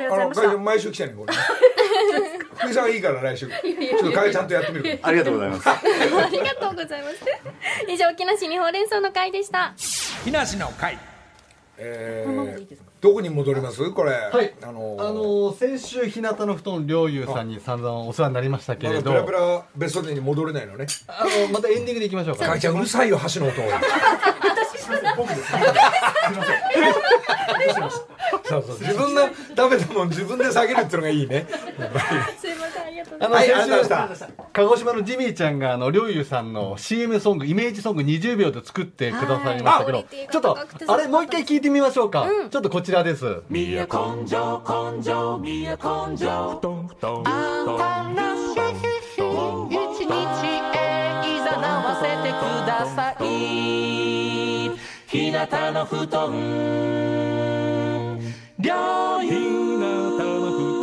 [0.52, 1.38] の毎週来てねこれね。
[2.56, 3.46] 福井さんはいいから来週。
[3.50, 5.68] ちょっと会ちゃんとやってみるありがとうございます。
[5.68, 5.80] あ
[6.30, 7.16] りがとうございます。
[7.88, 9.74] 以上木梨にほうれん草の会でした。
[10.24, 10.98] 木梨の会。
[11.76, 13.90] えーどこに戻ります？
[13.90, 14.12] これ。
[14.12, 14.54] はい。
[14.62, 19.12] あのあの先週日向の布団陵侑さんに散々お世話になりましたけれど。
[19.12, 20.86] まだペラペラベストデーに戻れないのね。
[21.06, 22.46] あのまたエンディングでいきましょうか。
[22.46, 23.60] かいちゃんうるさいよ箸の音
[25.16, 25.53] 僕です。
[28.44, 30.09] そうそう自分の食べたもん。
[30.09, 31.47] 自分で下げるっていうのがいいね
[32.38, 32.49] す。
[32.49, 42.27] いませんありがとうございあの、先ありがとうございま週、鹿児島のジミーちゃんが、あの、りょうゆうさんの CM ソング、イメージソング20秒で作ってくださいましたけど、ちょっと、あれ、もう一回聞いてみましょうか。
[42.51, 43.42] ちょっとこちらです。
[43.51, 43.66] 一
[48.20, 48.34] 日
[55.46, 56.33] 日向の布団
[58.59, 59.78] 両日向
[60.18, 60.83] の布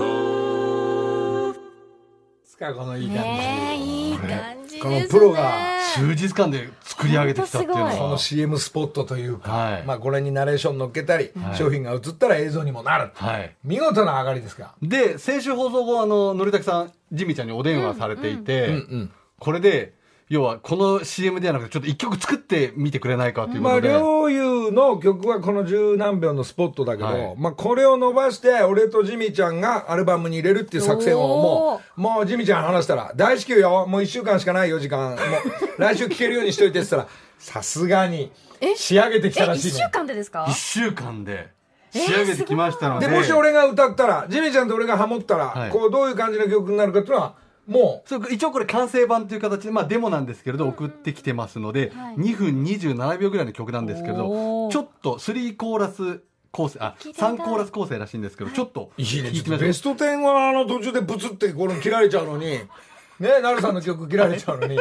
[2.59, 4.29] 団このいい感じ、ねえいい感
[4.67, 8.17] じですねこのプロが数日間で作り上げてきたっていうのほんとすこのは。
[8.19, 9.83] CM スポットというか、はい。
[9.83, 13.55] まあこれにナレーション乗っけたり、はい商品が映ったら映像にもなる、はい。
[13.63, 14.75] 見事な上がりですか？
[14.83, 19.11] で、先週放送後、あの、のりたけさん、ジミーちゃんにお電話されていて、うんうん。
[19.39, 19.95] これで、
[20.31, 23.89] 要は、この CM ではなくて、ちょっと一曲作ってみてくれないかというこまあ、とで。
[23.89, 35.09] 両優の曲はこの十何秒のスポットだけど、はいまあ、これを伸ばして、俺とジミーちゃんがアルバムに入れるっていう作戦をもう、もうジミーちゃん話したら、大至急よ、もう一週間しかないよ、時間。
[35.09, 35.19] もう、
[35.77, 38.31] 来週聴けるようにしといてって言ったら、さすがに、
[38.77, 39.89] 仕上げてきたらしいね。
[39.91, 40.45] 間でですか？
[40.47, 41.49] 一週間で
[41.91, 43.09] 仕上げてきましたので。
[43.09, 47.35] で、もし俺が歌ったら、ジミーちゃんと俺がハモったら、はいこう、どういう感じの曲になるかっていうのは、
[47.67, 56.21] もそう一応これ完成版という形で、まあデモなんですけれど、送ってきてますので、2分27秒ぐらいの曲なんですけれど、ちょっと3コーラス
[56.51, 57.33] 構成、あ、聞いてみたい。
[57.33, 59.19] 3コーラス構成らしいんですけど、ちょっとう、い。
[59.19, 62.59] いね、ベスト10はあの途中でブツってこれ切られちゃうのに、
[63.19, 64.77] ね、なるさんの曲切られちゃうのに、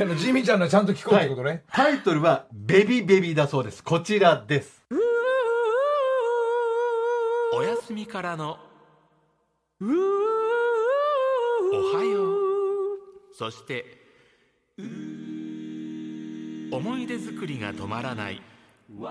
[0.00, 1.64] あのジミーちゃんのはちゃんと聴こうってことね。
[1.72, 3.82] タイトルは、ベビベビだそうです。
[3.82, 4.82] こちらです。
[7.54, 8.58] お休みからの
[11.72, 12.36] おはよう。
[13.32, 13.84] そして
[16.72, 18.40] 思い出作りが止まらない。
[18.90, 19.04] 忘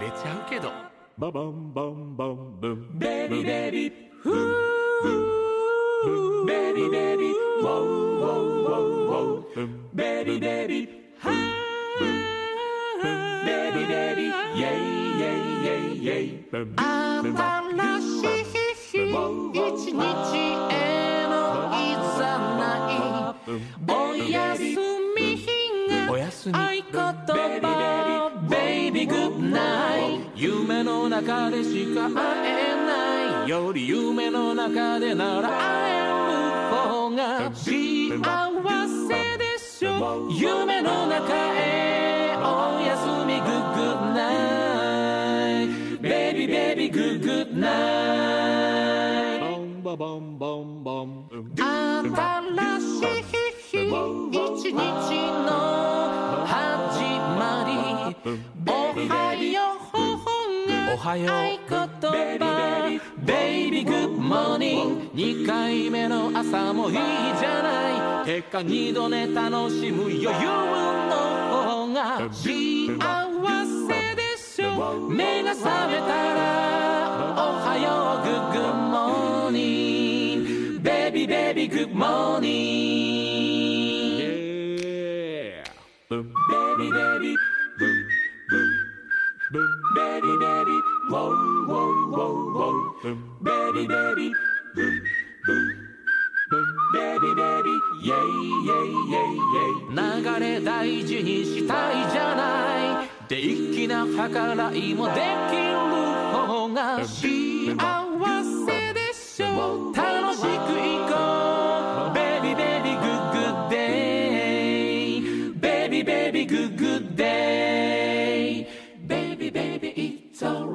[0.00, 0.70] れちゃうけど。
[1.18, 11.34] ババンバンバンブンベビベビフーベビベビウォウウォウウォウウォウベビベビハー
[13.44, 18.41] ベビベビイェイイェイイェイイェイ新しい
[19.12, 20.74] 一日へ
[21.28, 21.76] のい
[22.18, 22.20] ざ
[22.56, 23.44] ない。
[23.94, 26.82] おやすみ日が合言
[27.60, 27.66] 葉。
[28.48, 30.00] ベイビーグッナイ
[30.34, 32.14] 夢の中でしか会
[32.46, 33.48] えない。
[33.50, 36.12] より夢の中でなら会える
[36.70, 37.76] 方が幸せ
[39.36, 40.28] でしょ。
[40.30, 41.71] 夢の中へ
[49.92, 51.28] ババンバンバン。
[51.54, 53.28] 新しい
[53.68, 53.76] 日
[54.32, 55.52] 一日の
[56.46, 57.04] 始
[57.36, 57.72] まり
[58.66, 58.70] お
[59.06, 59.60] はよ
[59.92, 61.36] うおはよう合
[61.68, 61.78] 言
[62.40, 62.44] 葉
[63.18, 65.10] ベイビーグッモーニング。
[65.14, 71.16] 2回目の朝もいいじゃないてか二度寝楽しむ余裕の
[71.52, 72.96] 方が幸
[73.86, 76.40] せでしょ目が覚めたら
[77.36, 78.51] おはようグッ
[81.62, 84.22] ビーベビーグッモーニング
[86.10, 87.36] Boom, baby, baby,
[87.78, 87.96] boom,
[88.50, 88.68] boom,
[89.52, 90.76] boom, baby, baby,
[91.08, 91.30] whoa,
[91.66, 94.32] whoa, whoa, whoa, boom, baby, baby,
[94.74, 95.02] boom,
[95.46, 95.82] boom,
[96.92, 98.30] Baby, baby, yay,
[98.66, 99.70] yay, yay, yay.
[99.94, 102.44] 流れ大事にしたいじゃな
[103.04, 103.08] い。
[103.28, 105.14] で、粋な計らいもで
[105.50, 105.72] きる
[106.36, 107.74] 方が幸
[108.66, 110.11] せでしょう。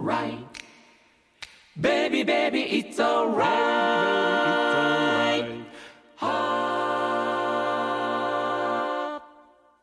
[0.07, 0.47] Alright.
[1.79, 3.47] Baby, baby, it's alright.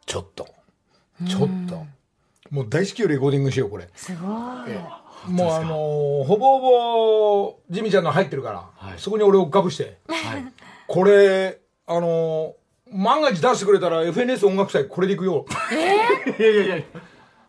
[0.07, 0.47] ちょっと。
[1.29, 1.87] ちょっと。
[2.51, 3.89] もう大至急レコーディングしよう、これ。
[3.95, 4.29] すごい
[5.27, 10.45] もうあのーほぼほぼ、ジミちゃんの入ってるから、はいそこに俺をかぶして、はい。
[10.87, 15.47] これ、あのー万が一出してくれたら FNS 音楽祭これでいくよ。
[16.39, 16.85] いやいやいや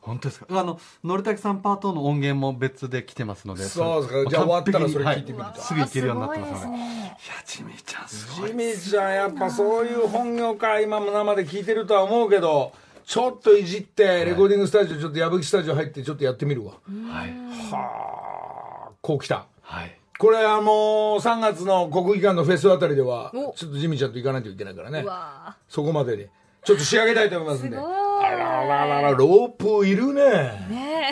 [0.06, 0.46] 本当ですか？
[0.50, 3.64] あの、のりたけさんパートの音源も別で来てますので。
[3.64, 6.78] そうですかじゃあ終わったらそれ聞いてみるとはすぐいけるようになってますので。
[6.78, 8.50] いですねいや、ジミーちゃんすごい。
[8.50, 12.74] ジミちゃんやっぱそういう本業から今も生で聞いてるとは思うけど、
[13.06, 16.74] ちょっといじって、レコーディングスタジオ、ちょっと矢吹スタジオ入ってちょっとやってみるわ。
[16.74, 17.30] はい。
[17.72, 19.48] はあ、こう来た。
[19.62, 20.00] はい。
[20.18, 25.06] これあのー、3月の国技館のフェスあたりではお、ちょっとジミちゃんと行かないといけないからねう。
[25.06, 26.30] わそこまでで。
[26.64, 27.78] ちょっと仕上げたいと思いますんで。
[28.26, 30.68] すごいららららロープいるね。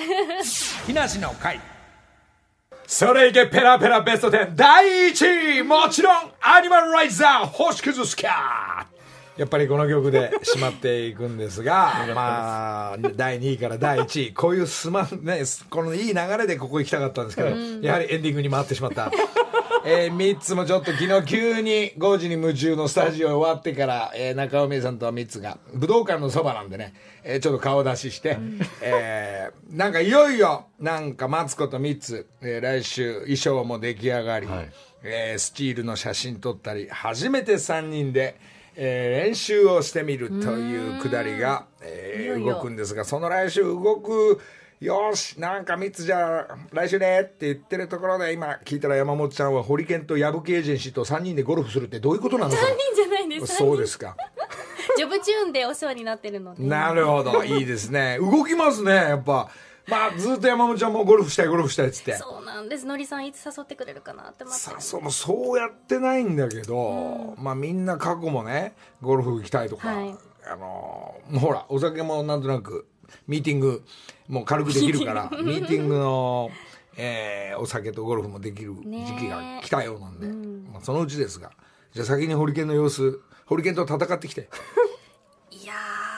[0.85, 1.59] 木梨の会。
[2.87, 8.85] それいけペラペラベスト10第1位もちろんアニマルライザー星屑スキャー
[9.37, 14.33] やっぱりこの曲でしまっていくんですが まあ第2位から第1位。
[14.33, 17.49] こういうすまんねこのいい流れでここ行きたかったんですけど、
[17.81, 19.11] やはりエンディングに回ってしまった
[19.85, 26.93] えー、3つもちょっと昨日急に5時に夢中のスタジオ終わってから、えー中尾美恵さんと3つが武道館のそばなんでね、
[27.23, 28.37] えーちょっと顔出しして、
[28.81, 34.71] えーなんかいよいよなんかマツコと3つ、えー来週衣装も出来上がり、はい。
[35.03, 38.37] えースチールの写真撮ったり初めて3人で、
[38.77, 44.39] えー練習をしてみるというくだりが、えー動くんですがその来週動く
[44.83, 52.51] よしなんか3つじゃあ来週ねって言ってるところで今聞いたら山本ちゃんはホリケンと矢吹エージェンシーと3人でゴルフするってどういうことなの？
[52.51, 53.55] それ3人じゃないです。
[53.55, 54.17] そうですか。
[54.97, 56.61] ジョブチューンでお世話になってるので。
[56.65, 57.45] なるほど。
[57.45, 58.17] いいですね。
[58.19, 59.49] 動きますねやっぱ。
[59.87, 62.15] まあずっと山本ちゃんもゴルフしたいゴルフしたいっつって。
[62.17, 62.85] そうなんです。
[62.85, 64.81] のりさんいつ誘ってくれるかなって待って。
[64.81, 70.13] さそのそうやってないんだけど、まあみんな過去もねゴルフ行きたいとか、はい。
[70.45, 72.85] あのもうほらお酒もなんとなく
[73.27, 73.83] ミーティング
[74.27, 76.51] もう軽くできるからミーティングの、
[76.97, 80.27] えーお酒とゴルフもできるね時期が来たようなんで、
[80.71, 81.51] まあ、そのうちですが
[81.93, 84.49] じゃあ先にホリケンの様子ホリケンと戦ってきて。
[85.51, 85.73] いや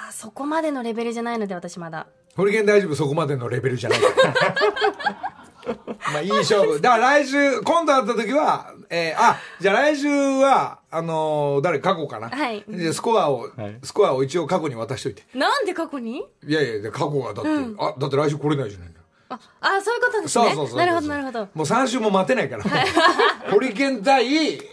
[0.10, 2.08] ーそこまでのレベルじゃないので私まだ。
[2.36, 4.00] ホリケン大丈夫そこまでのレベルじゃない
[6.14, 6.80] まあいい勝負。
[6.82, 12.30] だから来週今度会った時はえーあじゃあ来週はあのー誰過去かな？
[12.30, 12.64] はい。
[12.68, 13.78] でスコアを、はい。
[13.84, 15.24] スコアを一応過去に渡しといて。
[15.34, 16.24] なんで過去に？
[16.46, 17.50] いやいや過去がだって、
[17.80, 18.96] あだって来週来れないじゃないの。
[19.28, 20.46] ああそういうことですね。
[20.46, 21.40] そうそうそうそうなるほどなるほど。
[21.40, 22.64] もう3週も待てないから。
[23.52, 24.28] ホリケン対、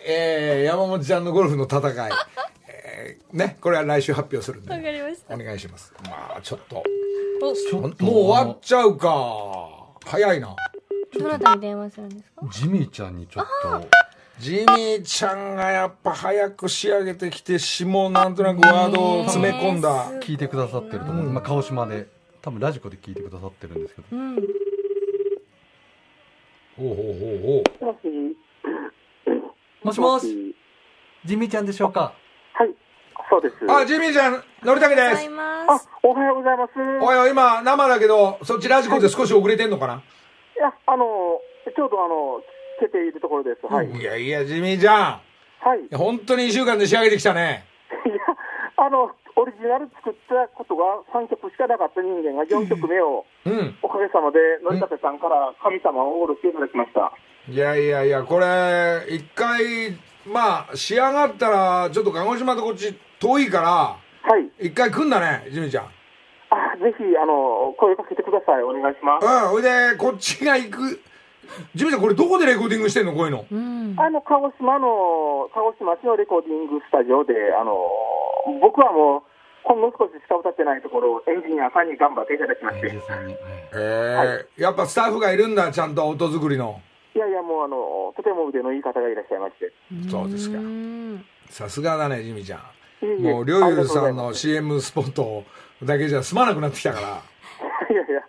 [0.07, 2.11] えー山本ちゃんのゴルフの戦い、
[2.69, 5.35] えーねこれは来週発表するんでわかりました。
[5.35, 5.93] お願いします。
[6.05, 6.83] まあちょっと。
[7.43, 7.47] お。
[8.05, 9.09] もう終わっちゃうか。
[10.05, 10.55] 早いな
[11.19, 12.47] どなたに電話するんですか？
[12.51, 13.87] ジミーちゃんにちょっと。
[14.39, 20.11] ジミーちゃんがやっぱ早く仕上げてきて詩もなんとなくワードを詰め込んだ。
[20.21, 22.09] 聞いてくださってると思う、まあ、鹿児島で
[22.41, 24.07] 多分ラジコで聞いてくださってるんですけど。
[24.11, 24.37] うん。
[24.37, 24.45] ほう
[26.79, 27.07] ほうほう
[27.43, 28.37] ほうもし。
[29.85, 30.57] もしもし。
[31.25, 32.15] ジミーちゃんでしょうか？
[32.55, 32.75] はい、
[33.31, 33.55] そうです。
[33.71, 35.29] あジミーちゃんのりたけです。
[36.03, 36.73] おはようございます。
[37.01, 40.01] おいおい今生だけどそっちラジコで少し遅れてんのかな、い
[40.63, 41.05] や、あの、
[41.75, 42.41] ちょうどあの、
[42.79, 43.67] つけているところです。
[43.67, 43.91] はい。
[43.91, 45.21] いやいやジミーちゃん
[45.61, 45.95] はい。
[45.95, 47.65] 本当に1週間で仕上げてきたね
[48.07, 48.15] や、
[48.77, 57.13] あの、オリジナル作ったことが3曲しかなかった人間が4曲目を、うんおかげさまで、のりたけさんから神様をおろしていただきました。
[57.49, 64.67] いやいやいやこれ一回まあ仕上がったらちょっと鹿児島とこっち遠いからはい。
[64.69, 65.87] 一回来んだねジミーちゃん
[66.53, 68.63] あ、ぜひ、あの、声かけてください。
[68.63, 69.25] お願いします。
[69.25, 71.01] うんほいでこっちが行く。
[71.75, 73.15] ジミーちゃんこれどこでレコーディングしてんの？
[73.15, 73.45] こういうの。
[73.51, 73.95] うん。
[73.99, 77.77] あの、鹿児島の、鹿児島市のレコーディングスタジオで、あの、
[78.61, 79.23] 僕はもう、
[79.65, 82.91] ほんの少ししか歌ってないところをエンジニアさんに頑張っていただきまして。
[82.91, 83.33] 13人、はい。
[83.33, 86.81] へえやっぱスタッフがいるんだちゃんと音作りの。
[87.15, 89.73] いやいや、もうあの、とても腕のいい方がいらっしゃいまして。
[90.11, 90.59] そうですか。
[90.59, 91.25] うん。
[91.49, 92.61] さすがだねジミーちゃん。
[93.23, 95.45] もうりょうゆうさんの CM スポット
[95.83, 97.07] だけじゃ済まなくなってきたから。
[97.91, 98.23] いやいや、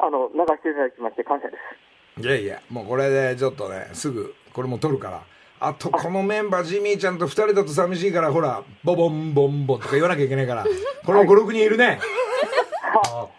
[0.00, 2.22] あの、流していただきまして感謝です。
[2.22, 5.22] いやいやもうこれでちょっとねすぐこれも撮るから。
[5.60, 10.64] あとこのメンバージミーちゃんと2人だと寂しいからほらボボンボンボンとか言わなきゃいけないから。
[11.04, 12.00] この56人いるね。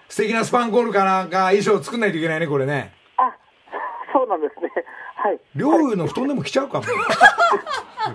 [0.10, 2.94] 素敵なスパンコールかなんか衣装作んないといけないねこれね。
[3.18, 3.36] あ、
[4.14, 4.72] そうなんですね。
[5.18, 5.40] はい。
[5.56, 6.86] りょうゆうの布団でも着ちゃうかも。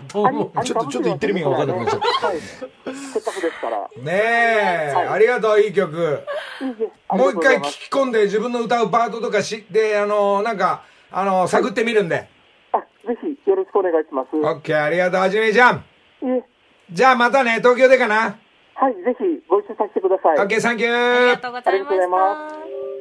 [0.08, 2.26] ちょっとちょっと言ってる意味が分かんなくなっちゃった。
[2.28, 2.38] はい。
[2.40, 3.78] せっかくですから。
[3.96, 4.94] ねえ。
[4.94, 6.22] ありがとういい曲。
[7.10, 7.78] もう一回聞がとございます。
[7.90, 12.28] き込んで自分の歌うパートとかしであのなんかあの探ってみるんで。
[12.72, 14.36] あ、ぜひよろしくお願いします。
[14.36, 15.84] オッケーありがとうはじめちゃん。
[16.22, 16.44] いえ、
[16.90, 18.38] じゃあまたね東京でかな。
[18.74, 20.38] はい、ぜひご一緒させてください。
[20.38, 22.91] オッケーサンキュありーがとうございまありがとうございました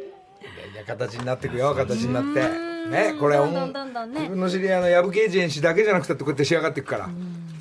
[0.41, 2.71] いや形になっていくよ形になって。
[2.89, 7.09] ねこれ、自分の知り合いの藪刑事演ジだけじゃなくてこうやって仕上がっていくから。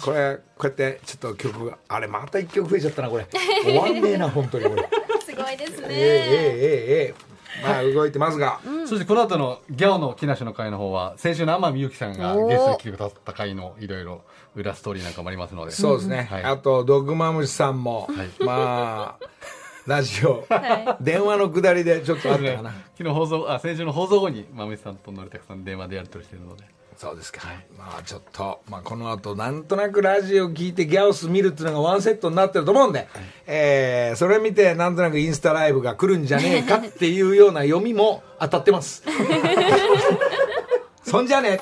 [0.03, 3.27] これこうやってちょっと曲があれまた1曲増えちゃったなこれ。
[3.63, 4.89] 終わんねえな本当にこれ。
[5.23, 5.89] すごいですね。
[5.91, 7.31] ええええええ。
[7.63, 14.23] まあ動いてますが、うん、そしてこの後のギャオの木梨の会の方は先週の天海祐希さんがゲストに来てくださった回のいろいろ
[14.55, 15.73] 裏ストーリーなんかもありますので。
[15.73, 18.09] そうですね、はい、あとドッグマムシさんも、
[18.41, 19.27] まあ
[19.91, 22.73] ラジオ、は電話のくだりでちょっとあったかな。
[22.97, 26.63] 昨日放送あ先週の放送後にまむしさんとのりたくさん電話でやり取りしてるので。
[26.97, 27.41] そうですか、
[27.79, 33.09] まあちょっと、まあ、この後なんとなくラジオ聞いてギャオス見るっていうのがワンセットになってると思うんで、
[33.47, 39.03] えーそれ見てなんとなくインスタライブが来るんじゃねえかっていうような読みも当たってます。
[41.03, 41.61] そんじゃね